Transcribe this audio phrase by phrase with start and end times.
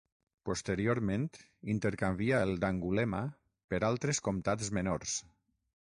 [0.49, 1.27] Posteriorment
[1.73, 3.19] intercanvià el d'Angulema
[3.75, 5.15] per altres comtats menors.